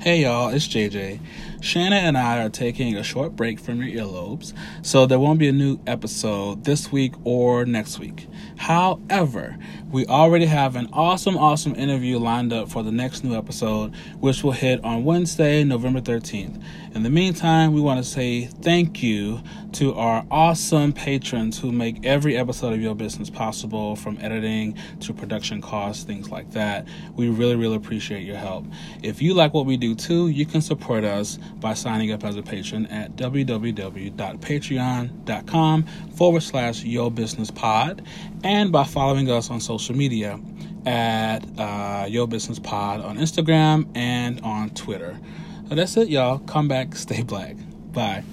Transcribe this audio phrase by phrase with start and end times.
[0.00, 1.20] Hey y'all, it's JJ.
[1.60, 5.48] Shanna and I are taking a short break from your earlobes, so there won't be
[5.48, 8.26] a new episode this week or next week.
[8.56, 9.58] However,
[9.90, 14.42] we already have an awesome, awesome interview lined up for the next new episode, which
[14.42, 16.62] will hit on Wednesday, November 13th.
[16.94, 19.42] In the meantime, we want to say thank you
[19.72, 25.12] to our awesome patrons who make every episode of Your Business possible, from editing to
[25.12, 26.88] production costs, things like that.
[27.14, 28.64] We really, really appreciate your help.
[29.02, 32.36] If you like what we do too, you can support us by signing up as
[32.36, 35.82] a patron at www.patreon.com
[36.16, 38.02] forward slash Your Business Pod
[38.44, 40.38] and by following us on social media
[40.86, 45.18] at uh, Business Pod on Instagram and on Twitter.
[45.68, 46.38] So that's it, y'all.
[46.40, 47.56] Come back, stay black.
[47.92, 48.24] Bye.